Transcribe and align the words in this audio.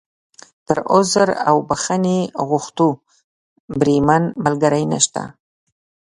تر 0.67 0.77
عذر 0.93 1.29
او 1.49 1.57
بښنې 1.67 2.19
غوښتو، 2.49 2.87
بریمن 3.79 4.23
ملګری 4.45 4.83
نشته. 4.93 5.23